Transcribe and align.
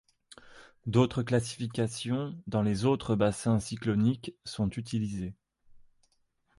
D'autres 0.87 1.21
classifications 1.21 2.35
dans 2.47 2.63
les 2.63 2.85
autres 2.85 3.15
bassins 3.15 3.59
cycloniques 3.59 4.33
sont 4.45 4.67
utilisées. 4.71 5.35